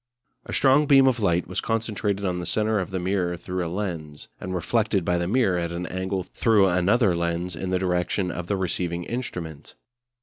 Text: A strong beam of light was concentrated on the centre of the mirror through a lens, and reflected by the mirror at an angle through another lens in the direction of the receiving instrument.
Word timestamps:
A 0.47 0.51
strong 0.53 0.87
beam 0.87 1.05
of 1.05 1.19
light 1.19 1.45
was 1.47 1.61
concentrated 1.61 2.25
on 2.25 2.39
the 2.39 2.45
centre 2.47 2.79
of 2.79 2.89
the 2.89 2.97
mirror 2.97 3.37
through 3.37 3.63
a 3.63 3.69
lens, 3.69 4.29
and 4.39 4.55
reflected 4.55 5.05
by 5.05 5.19
the 5.19 5.27
mirror 5.27 5.59
at 5.59 5.71
an 5.71 5.85
angle 5.85 6.23
through 6.23 6.65
another 6.69 7.13
lens 7.13 7.55
in 7.55 7.69
the 7.69 7.77
direction 7.77 8.31
of 8.31 8.47
the 8.47 8.57
receiving 8.57 9.03
instrument. 9.03 9.75